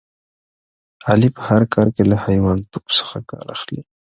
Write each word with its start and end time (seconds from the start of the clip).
علي 1.09 1.29
په 1.35 1.41
هر 1.49 1.63
کار 1.73 1.87
کې 1.95 2.03
له 2.11 2.17
حیوانتوب 2.25 2.83
څخه 2.97 3.17
کار 3.31 3.45
اخلي. 3.55 3.81